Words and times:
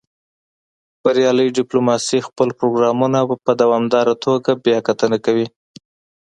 بریالۍ 1.03 1.49
ډیپلوماسي 1.57 2.19
خپل 2.27 2.49
پروګرامونه 2.59 3.19
په 3.45 3.51
دوامداره 3.61 4.13
توګه 4.25 4.51
بیاکتنه 4.65 5.17
کوي 5.25 5.47